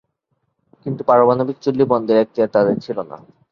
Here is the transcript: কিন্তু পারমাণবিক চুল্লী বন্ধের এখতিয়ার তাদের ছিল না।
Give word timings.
কিন্তু 0.85 1.01
পারমাণবিক 1.09 1.57
চুল্লী 1.63 1.85
বন্ধের 1.91 2.17
এখতিয়ার 2.17 2.53
তাদের 2.55 2.75
ছিল 2.85 2.97
না। 3.09 3.17